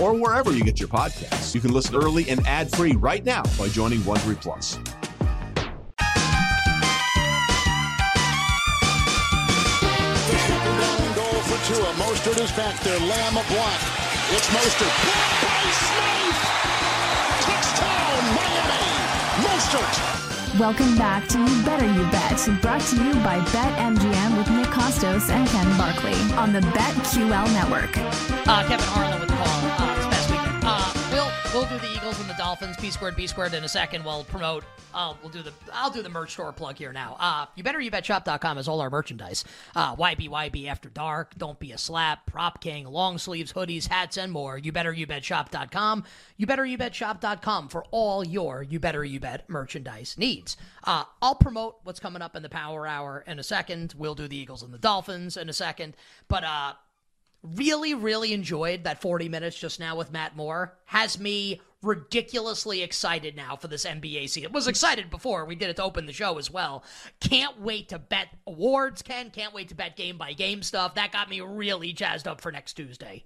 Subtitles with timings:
[0.00, 1.54] or wherever you get your podcasts.
[1.54, 4.76] You can listen early and ad-free right now by joining Wondery Plus.
[11.14, 11.92] Goal for Tua.
[11.94, 12.98] Mostert is back there.
[12.98, 13.80] Lamb a block.
[14.30, 14.94] It's Mostert.
[15.04, 16.38] Blocked by Smith.
[17.44, 18.84] Touchdown, Miami.
[19.46, 20.13] Mostert.
[20.58, 25.28] Welcome back to You Better You Bet, brought to you by BetMGM with Nick Kostos
[25.28, 27.98] and Ken Barkley on the BetQL network.
[28.46, 29.48] Uh, Kevin Harlan with the call
[29.80, 30.03] uh,
[31.54, 34.04] we'll do the Eagles and the Dolphins, P squared, B squared in a second.
[34.04, 34.64] We'll promote.
[34.92, 35.52] Uh, we'll do the.
[35.72, 37.16] I'll do the merch store plug here now.
[37.18, 39.44] Uh, you better you bet shop.com has all our merchandise.
[39.74, 44.32] Uh, YBYB After Dark, Don't Be a Slap, Prop King, long sleeves, hoodies, hats, and
[44.32, 44.58] more.
[44.58, 46.04] You better you bet shop.com.
[46.36, 50.56] You better you bet shop.com for all your you better you bet merchandise needs.
[50.82, 53.94] Uh, I'll promote what's coming up in the Power Hour in a second.
[53.96, 55.96] We'll do the Eagles and the Dolphins in a second,
[56.28, 56.74] but uh
[57.44, 60.76] really, really enjoyed that 40 minutes just now with Matt Moore.
[60.86, 64.52] Has me ridiculously excited now for this NBA season.
[64.52, 65.44] Was excited before.
[65.44, 66.82] We did it to open the show as well.
[67.20, 69.30] Can't wait to bet awards, Ken.
[69.30, 70.94] Can't wait to bet game by game stuff.
[70.94, 73.24] That got me really jazzed up for next Tuesday.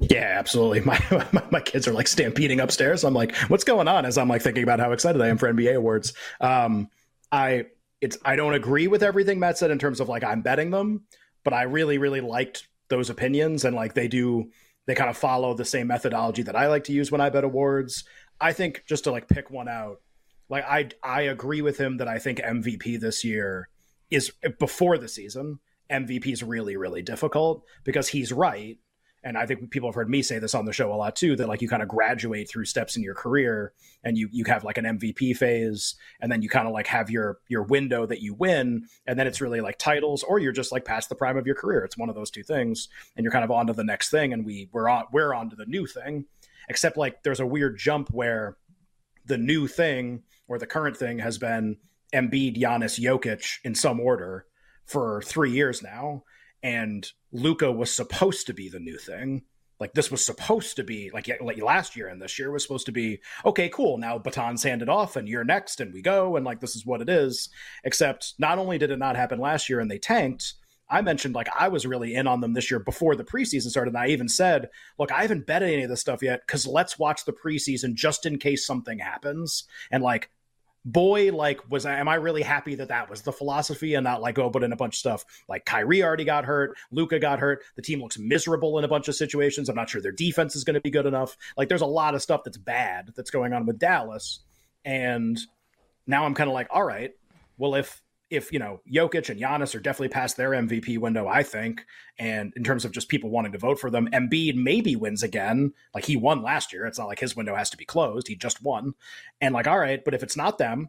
[0.00, 0.80] Yeah, absolutely.
[0.92, 1.00] My,
[1.32, 3.02] my, my kids are like stampeding upstairs.
[3.02, 4.04] I'm like, what's going on?
[4.04, 6.12] As I'm like thinking about how excited I am for NBA awards.
[6.40, 6.88] Um,
[7.32, 7.66] I
[8.00, 11.04] it's I don't agree with everything Matt said in terms of like I'm betting them,
[11.44, 14.50] but I really really liked those opinions and like they do
[14.86, 17.44] they kind of follow the same methodology that I like to use when I bet
[17.44, 18.04] awards.
[18.40, 20.00] I think just to like pick one out,
[20.48, 23.68] like I I agree with him that I think MVP this year
[24.10, 25.60] is before the season.
[25.90, 28.78] MVP is really really difficult because he's right
[29.24, 31.36] and I think people have heard me say this on the show a lot too
[31.36, 33.72] that like you kind of graduate through steps in your career
[34.02, 37.10] and you you have like an MVP phase and then you kind of like have
[37.10, 40.72] your your window that you win and then it's really like titles or you're just
[40.72, 41.84] like past the prime of your career.
[41.84, 44.32] It's one of those two things and you're kind of on to the next thing
[44.32, 46.26] and we we're on we're on to the new thing.
[46.68, 48.56] Except like there's a weird jump where
[49.26, 51.76] the new thing or the current thing has been
[52.12, 54.46] Embiid, Giannis, Jokic in some order
[54.84, 56.24] for 3 years now.
[56.62, 59.42] And Luka was supposed to be the new thing.
[59.80, 62.86] Like this was supposed to be like, like last year and this year was supposed
[62.86, 63.98] to be okay, cool.
[63.98, 67.00] Now baton's handed off and you're next and we go and like this is what
[67.00, 67.48] it is.
[67.82, 70.54] Except not only did it not happen last year and they tanked,
[70.88, 73.94] I mentioned like I was really in on them this year before the preseason started.
[73.94, 74.68] And I even said,
[74.98, 78.24] look, I haven't bet any of this stuff yet because let's watch the preseason just
[78.26, 79.64] in case something happens.
[79.90, 80.30] And like
[80.84, 84.38] boy, like, was am I really happy that that was the philosophy and not like,
[84.38, 87.62] oh, but in a bunch of stuff like Kyrie already got hurt, Luka got hurt,
[87.76, 89.68] the team looks miserable in a bunch of situations.
[89.68, 91.36] I'm not sure their defense is going to be good enough.
[91.56, 94.40] Like, there's a lot of stuff that's bad that's going on with Dallas,
[94.84, 95.38] and
[96.06, 97.12] now I'm kind of like, all right,
[97.58, 98.02] well, if
[98.32, 101.84] if you know Jokic and Giannis are definitely past their MVP window, I think,
[102.18, 105.74] and in terms of just people wanting to vote for them, Embiid maybe wins again.
[105.94, 106.86] Like he won last year.
[106.86, 108.28] It's not like his window has to be closed.
[108.28, 108.94] He just won,
[109.40, 110.88] and like all right, but if it's not them,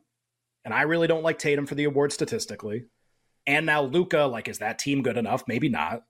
[0.64, 2.86] and I really don't like Tatum for the award statistically,
[3.46, 5.44] and now Luka, like is that team good enough?
[5.46, 6.04] Maybe not.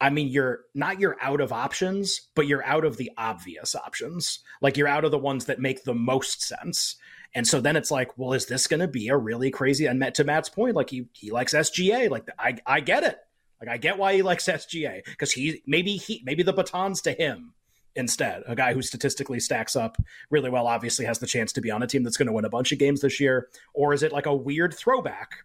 [0.00, 4.40] I mean, you're not you're out of options, but you're out of the obvious options.
[4.62, 6.96] Like you're out of the ones that make the most sense.
[7.36, 9.84] And so then it's like, well, is this going to be a really crazy?
[9.84, 12.08] And to Matt's point, like he he likes SGA.
[12.08, 13.18] Like I I get it.
[13.60, 17.12] Like I get why he likes SGA because he maybe he maybe the batons to
[17.12, 17.52] him
[17.94, 18.42] instead.
[18.46, 19.98] A guy who statistically stacks up
[20.30, 22.46] really well, obviously has the chance to be on a team that's going to win
[22.46, 23.48] a bunch of games this year.
[23.74, 25.44] Or is it like a weird throwback,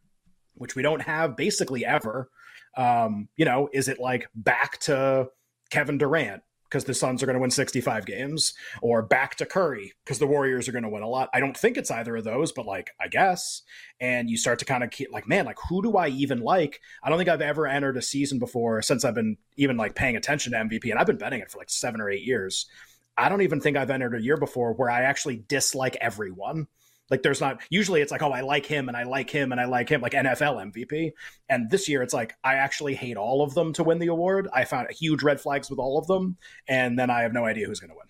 [0.54, 2.30] which we don't have basically ever?
[2.78, 5.28] Um, you know, is it like back to
[5.72, 6.42] Kevin Durant?
[6.72, 10.28] Because the Suns are going to win 65 games, or back to Curry because the
[10.28, 11.30] Warriors are going to win a lot.
[11.34, 13.64] I don't think it's either of those, but like, I guess.
[14.00, 16.80] And you start to kind of keep like, man, like, who do I even like?
[17.04, 20.16] I don't think I've ever entered a season before since I've been even like paying
[20.16, 22.68] attention to MVP, and I've been betting it for like seven or eight years.
[23.18, 26.68] I don't even think I've entered a year before where I actually dislike everyone.
[27.12, 29.62] Like there's not usually it's like, oh, I like him and I like him and
[29.62, 31.12] I like him, like NFL MVP.
[31.50, 34.48] And this year it's like I actually hate all of them to win the award.
[34.54, 36.38] I found huge red flags with all of them,
[36.68, 38.08] and then I have no idea who's gonna win.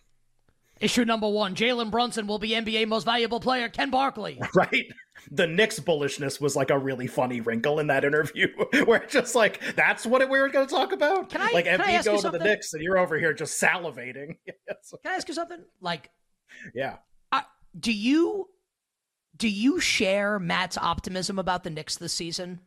[0.82, 3.70] Issue number one: Jalen Brunson will be NBA Most Valuable Player.
[3.70, 4.40] Ken Barkley.
[4.54, 4.86] Right.
[5.30, 8.48] The Knicks bullishness was like a really funny wrinkle in that interview,
[8.86, 11.30] where it's just like that's what we were going to talk about.
[11.30, 12.44] Can I like can I ask going you to the something?
[12.44, 14.38] Knicks and you're over here just salivating?
[14.48, 14.76] Can
[15.06, 15.64] I ask you something?
[15.80, 16.10] Like,
[16.74, 16.98] yeah.
[17.32, 17.44] I,
[17.80, 18.50] do you
[19.42, 22.60] do you share Matt's optimism about the Knicks this season?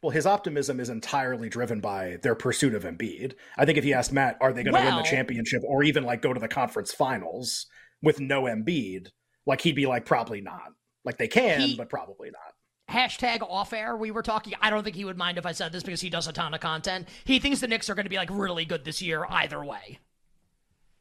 [0.00, 3.34] Well, his optimism is entirely driven by their pursuit of Embiid.
[3.58, 6.04] I think if you asked Matt, are they going to win the championship or even
[6.04, 7.66] like go to the conference finals
[8.02, 9.08] with no Embiid,
[9.44, 10.72] like he'd be like probably not.
[11.04, 12.54] Like they can, He- but probably not.
[12.90, 13.94] Hashtag off air.
[13.96, 14.54] We were talking.
[14.62, 16.54] I don't think he would mind if I said this because he does a ton
[16.54, 17.08] of content.
[17.24, 19.98] He thinks the Knicks are going to be like really good this year either way.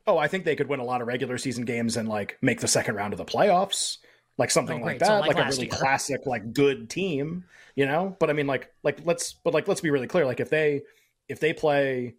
[0.08, 2.60] Oh, I think they could win a lot of regular season games and like make
[2.60, 3.98] the second round of the playoffs,
[4.38, 5.06] like something Oh, like great.
[5.08, 5.70] So, that, like like, a really year.
[5.72, 7.46] classic, like good team,
[7.76, 8.16] you know.
[8.20, 10.26] But I mean, like, like let's, but like let's be really clear.
[10.26, 10.82] Like if they,
[11.30, 12.16] if they play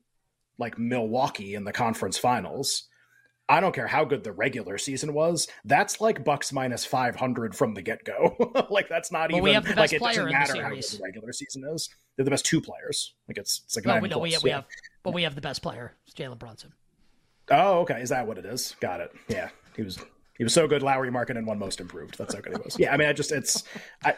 [0.59, 2.85] like Milwaukee in the conference finals,
[3.49, 5.49] I don't care how good the regular season was.
[5.65, 8.37] That's like Bucks minus five hundred from the get go.
[8.71, 11.33] like that's not Well, even we have like it doesn't matter how good the regular
[11.33, 11.89] season is.
[12.17, 13.15] They're the best two players.
[13.29, 14.45] Like it's it's like No, we, no, we, close.
[14.45, 14.57] we Yeah.
[14.57, 14.67] have,
[15.03, 16.73] but we have the best player, Jalen Brunson.
[17.53, 18.01] Oh, okay.
[18.01, 18.75] Is that what it is?
[18.81, 19.13] Got it.
[19.29, 19.99] Yeah, he was
[20.37, 20.83] he was so good.
[20.83, 22.19] Lowry market and one most improved.
[22.19, 22.79] That's how good he was.
[22.79, 23.65] Yeah, I mean, I just it's
[24.05, 24.15] I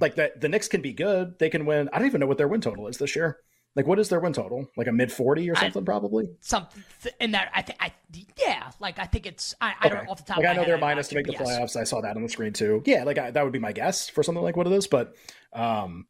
[0.00, 0.40] like that.
[0.40, 1.38] The Knicks can be good.
[1.38, 1.88] They can win.
[1.92, 3.38] I don't even know what their win total is this year.
[3.76, 4.68] Like, what is their win total?
[4.76, 6.28] Like a mid forty or something, probably.
[6.40, 6.82] Something
[7.20, 7.92] in that I think I
[8.38, 10.10] yeah, like I think it's I, I don't Okay.
[10.10, 10.36] off the top.
[10.38, 11.76] Like I know head, they're minus to make the playoffs.
[11.76, 12.82] I saw that on the screen too.
[12.86, 14.86] Yeah, like I, that would be my guess for something like what it is.
[14.86, 15.16] But
[15.52, 16.06] um,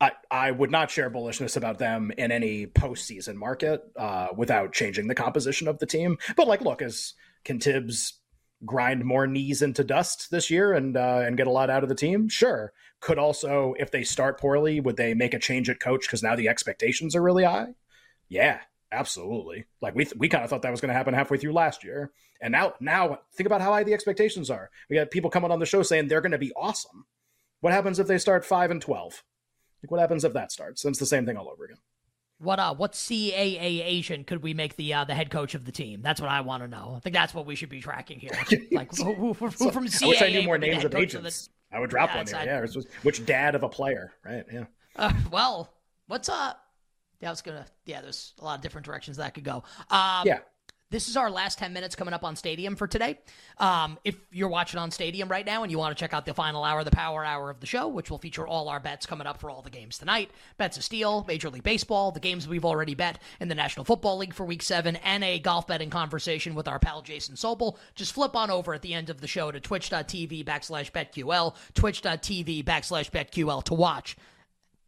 [0.00, 5.06] I I would not share bullishness about them in any postseason market uh, without changing
[5.06, 6.18] the composition of the team.
[6.36, 7.14] But like, look, as
[7.44, 8.20] can Thibs
[8.64, 11.88] grind more knees into dust this year and uh, and get a lot out of
[11.88, 12.28] the team?
[12.28, 12.72] Sure.
[13.00, 16.34] Could also, if they start poorly, would they make a change at coach because now
[16.34, 17.74] the expectations are really high?
[18.28, 18.60] Yeah,
[18.90, 19.66] absolutely.
[19.80, 22.10] Like we we kind of thought that was going to happen halfway through last year,
[22.40, 24.70] and now now think about how high the expectations are.
[24.90, 27.06] We got people coming on the show saying they're going to be awesome.
[27.60, 29.22] What happens if they start five and twelve?
[29.86, 30.82] Like what happens if that starts?
[30.82, 31.76] Then it's the same thing all over again.
[32.38, 35.70] What uh what CAA Asian could we make the uh, the head coach of the
[35.70, 36.02] team?
[36.02, 36.94] That's what I want to know.
[36.96, 38.32] I think that's what we should be tracking here.
[38.72, 40.02] Like who, who, who, who from CAA?
[40.02, 41.50] I wish I knew more the names of coach the- agents.
[41.72, 42.42] I would drop Yeah, one here.
[42.44, 44.44] Yeah, just- which dad of a player, right?
[44.52, 44.64] Yeah.
[44.96, 45.72] Uh, well,
[46.08, 46.60] what's up?
[47.20, 47.64] Yeah, I was gonna.
[47.84, 49.62] Yeah, there's a lot of different directions that could go.
[49.88, 50.40] Um, Yeah.
[50.88, 53.18] This is our last 10 minutes coming up on Stadium for today.
[53.58, 56.32] Um, if you're watching on Stadium right now and you want to check out the
[56.32, 59.26] final hour, the power hour of the show, which will feature all our bets coming
[59.26, 62.64] up for all the games tonight bets of steel, Major League Baseball, the games we've
[62.64, 66.54] already bet in the National Football League for week seven, and a golf betting conversation
[66.54, 67.76] with our pal Jason Sobel.
[67.96, 72.64] Just flip on over at the end of the show to twitch.tv backslash betql, twitch.tv
[72.64, 74.16] backslash betql to watch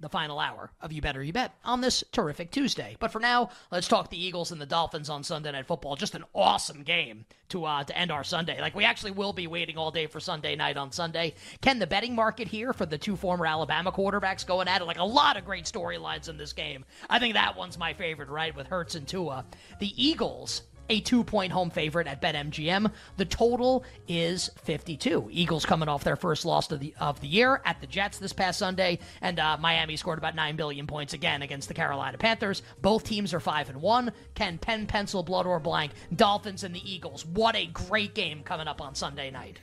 [0.01, 2.97] the final hour of You Better You Bet on this terrific Tuesday.
[3.01, 5.97] But for now, let's talk the Eagles and the Dolphins on Sunday Night Football.
[5.97, 8.61] Just an awesome game to uh, to end our Sunday.
[8.61, 11.35] Like we actually will be waiting all day for Sunday night on Sunday.
[11.61, 14.85] Can the betting market here for the two former Alabama quarterbacks going at it?
[14.85, 16.85] Like a lot of great storylines in this game.
[17.11, 18.55] I think that one's my favorite, right?
[18.55, 19.45] With Hurts and Tua.
[19.81, 22.91] The Eagles a two point home favorite at BetMGM.
[23.17, 25.29] The total is 52.
[25.31, 28.33] Eagles coming off their first loss of the, of the year at the Jets this
[28.33, 32.63] past Sunday, and uh, Miami scored about 9 billion points again against the Carolina Panthers.
[32.81, 34.13] Both teams are 5 and 1.
[34.35, 35.93] Can pen, pencil, blood, or blank.
[36.15, 37.25] Dolphins and the Eagles.
[37.25, 39.59] What a great game coming up on Sunday night.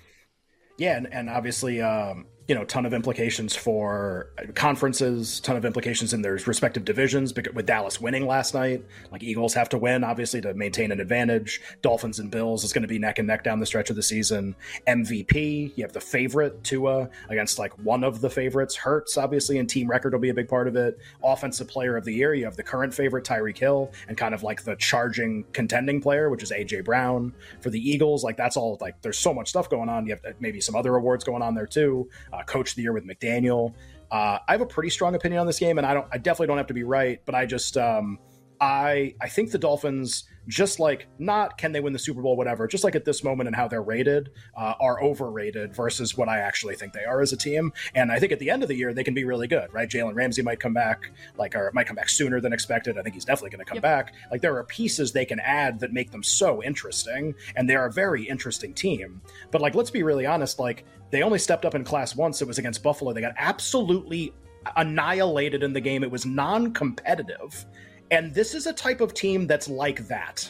[0.77, 6.13] Yeah, and, and obviously, um, you know, ton of implications for conferences, ton of implications
[6.13, 7.33] in their respective divisions.
[7.33, 11.59] With Dallas winning last night, like Eagles have to win obviously to maintain an advantage.
[11.81, 14.03] Dolphins and Bills is going to be neck and neck down the stretch of the
[14.03, 14.55] season.
[14.87, 18.75] MVP, you have the favorite Tua against like one of the favorites.
[18.75, 20.99] Hurts obviously, and team record will be a big part of it.
[21.23, 24.43] Offensive Player of the Year, you have the current favorite Tyreek Hill, and kind of
[24.43, 28.23] like the charging contending player, which is AJ Brown for the Eagles.
[28.23, 30.05] Like that's all like there's so much stuff going on.
[30.05, 32.81] You have uh, maybe some other awards going on there too uh, Coach of the
[32.81, 33.73] Year with McDaniel.
[34.11, 36.07] Uh, I have a pretty strong opinion on this game, and I don't.
[36.11, 38.19] I definitely don't have to be right, but I just um,
[38.61, 42.67] I I think the Dolphins just like not can they win the Super Bowl, whatever,
[42.67, 46.39] just like at this moment and how they're rated, uh, are overrated versus what I
[46.39, 47.73] actually think they are as a team.
[47.93, 49.89] And I think at the end of the year, they can be really good, right?
[49.89, 52.97] Jalen Ramsey might come back, like, or might come back sooner than expected.
[52.97, 53.83] I think he's definitely going to come yep.
[53.83, 54.13] back.
[54.31, 57.91] Like, there are pieces they can add that make them so interesting, and they're a
[57.91, 59.21] very interesting team.
[59.51, 62.41] But, like, let's be really honest, like, they only stepped up in class once.
[62.41, 63.13] It was against Buffalo.
[63.13, 64.33] They got absolutely
[64.75, 66.03] annihilated in the game.
[66.03, 67.65] It was non competitive.
[68.11, 70.49] And this is a type of team that's like that.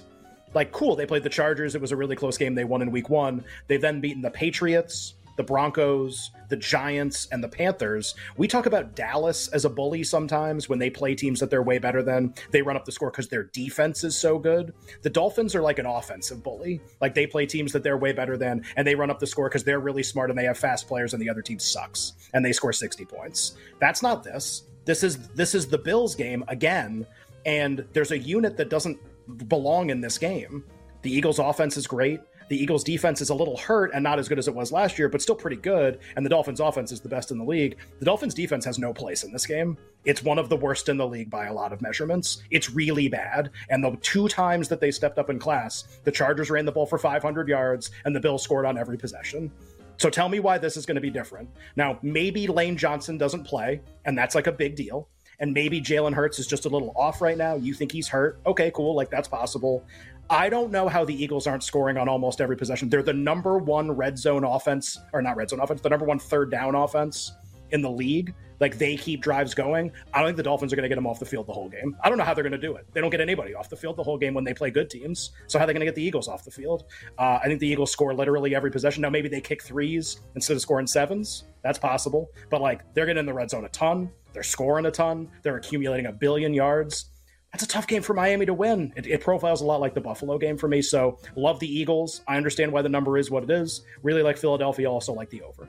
[0.54, 1.76] Like, cool, they played the Chargers.
[1.76, 2.56] It was a really close game.
[2.56, 3.44] They won in week one.
[3.68, 8.16] They've then beaten the Patriots, the Broncos, the Giants, and the Panthers.
[8.38, 11.78] We talk about Dallas as a bully sometimes when they play teams that they're way
[11.78, 12.34] better than.
[12.52, 14.74] They run up the score because their defense is so good.
[15.02, 16.82] The Dolphins are like an offensive bully.
[17.02, 19.50] Like they play teams that they're way better than, and they run up the score
[19.50, 22.44] because they're really smart and they have fast players, and the other team sucks and
[22.46, 23.56] they score 60 points.
[23.80, 24.64] That's not this.
[24.86, 27.08] This is this is the Bills game again
[27.46, 29.00] and there's a unit that doesn't
[29.48, 30.64] belong in this game.
[31.02, 32.20] The Eagles' offense is great.
[32.48, 35.00] The Eagles' defense is a little hurt and not as good as it was last
[35.00, 36.00] year, but still pretty good.
[36.16, 37.78] And the Dolphins' offense is the best in the league.
[38.00, 39.78] The Dolphins' defense has no place in this game.
[40.04, 42.44] It's one of the worst in the league by a lot of measurements.
[42.52, 43.50] It's really bad.
[43.70, 46.86] And the two times that they stepped up in class, the Chargers ran the ball
[46.86, 49.52] for 500 yards and the Bills scored on every possession.
[49.98, 51.50] So tell me why this is going to be different.
[51.76, 55.08] Now, maybe Lane Johnson doesn't play, and that's like a big deal
[55.40, 57.56] and maybe Jalen Hurts is just a little off right now.
[57.56, 58.40] You think he's hurt?
[58.46, 58.96] Okay, cool.
[58.96, 59.84] Like that's possible.
[60.30, 62.90] I don't know how the Eagles aren't scoring on almost every possession.
[62.90, 66.18] They're the number one red zone offense, or not red zone offense, the number one
[66.18, 67.34] third down offense
[67.72, 68.34] in the league.
[68.60, 69.92] Like they keep drives going.
[70.14, 71.68] I don't think the Dolphins are going to get them off the field the whole
[71.68, 71.96] game.
[72.04, 72.88] I don't know how they're going to do it.
[72.94, 75.32] They don't get anybody off the field the whole game when they play good teams.
[75.48, 76.86] So how are they going to get the Eagles off the field?
[77.18, 79.02] Uh, I think the Eagles score literally every possession.
[79.02, 81.44] Now maybe they kick threes instead of scoring sevens.
[81.66, 82.30] That's possible.
[82.52, 84.12] But like they're getting in the red zone a ton.
[84.34, 85.32] They're scoring a ton.
[85.42, 87.06] They're accumulating a billion yards.
[87.52, 88.94] That's a tough game for Miami to win.
[88.96, 90.84] It, it, profiles a lot like the Buffalo game for me.
[90.84, 92.22] So love the Eagles.
[92.28, 93.82] I understand why the number is what it is.
[94.04, 94.92] Really like Philadelphia.
[94.92, 95.68] Also like the over.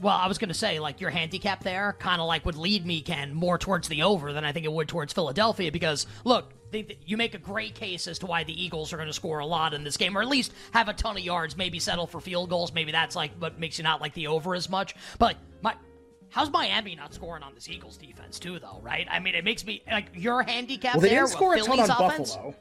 [0.00, 2.84] Well, I was going to say, like, your handicap there kind of like would lead
[2.84, 6.52] me, Ken, more towards the over than I think it would towards Philadelphia because, look,
[6.82, 9.38] they, you make a great case as to why the Eagles are going to score
[9.38, 12.06] a lot in this game, or at least have a ton of yards, maybe settle
[12.06, 12.72] for field goals.
[12.72, 14.94] Maybe that's like what makes you not like the over as much.
[15.18, 15.74] But my
[16.30, 18.80] How's Miami not scoring on this Eagles defense too, though?
[18.82, 19.06] Right?
[19.08, 21.20] I mean, it makes me like your handicap well, they there.
[21.20, 22.34] Didn't score a ton on offense?
[22.34, 22.54] Buffalo.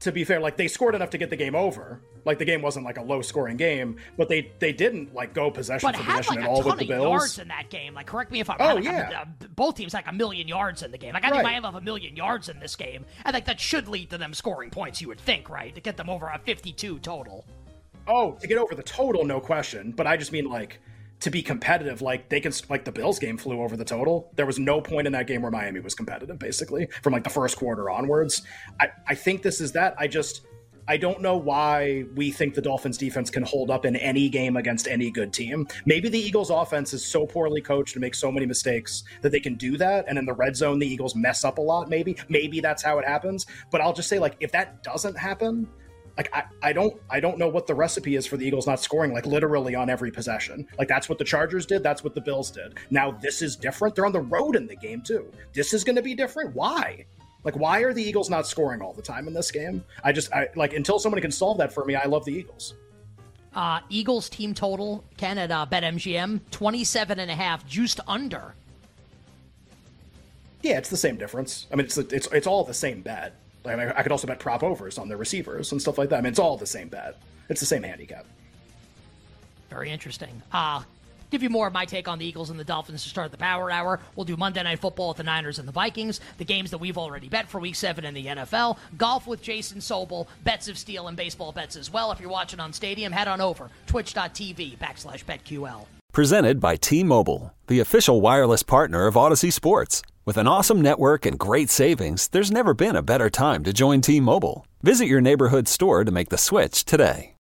[0.00, 2.00] To be fair, like they scored enough to get the game over.
[2.26, 5.50] Like the game wasn't like a low scoring game, but they they didn't like go
[5.50, 7.02] possession but for possession like at all with the Bills.
[7.02, 7.94] yards in that game.
[7.94, 8.82] Like correct me if I'm oh wrong.
[8.82, 11.14] yeah, uh, both teams like a million yards in the game.
[11.14, 11.52] Like I think right.
[11.52, 13.06] Miami have a million yards in this game.
[13.24, 15.00] I think that should lead to them scoring points.
[15.00, 17.44] You would think, right, to get them over a 52 total.
[18.08, 19.92] Oh, to get over the total, no question.
[19.92, 20.80] But I just mean like
[21.20, 24.30] to be competitive, like they can, like the Bills game flew over the total.
[24.34, 27.30] There was no point in that game where Miami was competitive, basically, from like the
[27.30, 28.42] first quarter onwards.
[28.80, 29.94] I, I think this is that.
[29.98, 30.42] I just,
[30.88, 34.56] I don't know why we think the Dolphins defense can hold up in any game
[34.56, 35.66] against any good team.
[35.84, 39.40] Maybe the Eagles offense is so poorly coached and makes so many mistakes that they
[39.40, 40.04] can do that.
[40.08, 42.16] And in the red zone, the Eagles mess up a lot, maybe.
[42.28, 43.46] Maybe that's how it happens.
[43.70, 45.68] But I'll just say, like, if that doesn't happen,
[46.16, 48.80] like I, I don't I don't know what the recipe is for the Eagles not
[48.80, 50.66] scoring like literally on every possession.
[50.78, 52.78] Like that's what the Chargers did, that's what the Bills did.
[52.90, 53.94] Now this is different.
[53.94, 55.30] They're on the road in the game too.
[55.52, 56.54] This is going to be different.
[56.54, 57.04] Why?
[57.46, 59.84] Like why are the Eagles not scoring all the time in this game?
[60.02, 62.74] I just I like until somebody can solve that for me, I love the Eagles.
[63.54, 68.54] Uh, Eagles team total, Ken at uh, BetMGM, 27 and a half, juiced under.
[70.62, 71.68] Yeah, it's the same difference.
[71.72, 73.36] I mean, it's it's it's all the same bet.
[73.64, 76.18] Like, I, I could also bet prop overs on their receivers and stuff like that.
[76.18, 77.16] I mean, it's all the same bet.
[77.48, 78.26] It's the same handicap.
[79.70, 80.42] Very interesting.
[80.50, 80.82] Uh,
[81.30, 83.36] give you more of my take on the Eagles and the Dolphins to start the
[83.36, 84.00] Power Hour.
[84.14, 86.98] We'll do Monday Night Football with the Niners and the Vikings, the games that we've
[86.98, 91.08] already bet for Week 7 in the NFL, golf with Jason Sobel, bets of steel
[91.08, 92.12] and baseball bets as well.
[92.12, 95.86] If you're watching on Stadium, head on over, twitch.tv backslash betql.
[96.12, 100.02] Presented by T-Mobile, the official wireless partner of Audacy Sports.
[100.24, 104.00] With an awesome network and great savings, there's never been a better time to join
[104.00, 104.66] T Mobile.
[104.82, 107.34] Visit your neighborhood store to make the switch today.